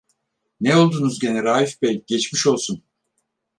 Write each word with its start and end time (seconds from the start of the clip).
Ne 0.61 0.75
oldunuz 0.75 1.19
gene 1.19 1.43
Raif 1.43 1.81
bey, 1.81 2.03
geçmiş 2.07 2.47
olsun! 2.47 2.83